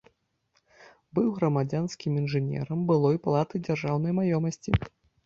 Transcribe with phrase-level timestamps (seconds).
[1.17, 4.71] Быў грамадзянскім інжынерам былой палаты дзяржаўнай маёмасці.